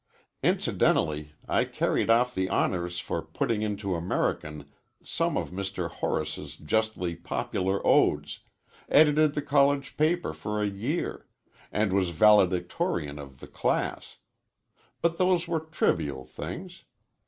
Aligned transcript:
Incidentally 0.41 1.33
I 1.47 1.63
carried 1.63 2.09
off 2.09 2.33
the 2.33 2.49
honors 2.49 2.97
for 2.97 3.21
putting 3.21 3.61
into 3.61 3.93
American 3.93 4.65
some 5.03 5.37
of 5.37 5.51
Mr. 5.51 5.91
Horace's 5.91 6.57
justly 6.57 7.15
popular 7.15 7.85
odes, 7.85 8.39
edited 8.89 9.35
the 9.35 9.43
college 9.43 9.97
paper 9.97 10.33
for 10.33 10.59
a 10.59 10.67
year, 10.67 11.27
and 11.71 11.93
was 11.93 12.09
valedictorian 12.09 13.19
of 13.19 13.41
the 13.41 13.47
class. 13.47 14.17
But 15.03 15.19
those 15.19 15.47
were 15.47 15.59
trivial 15.59 16.25
things. 16.25 16.83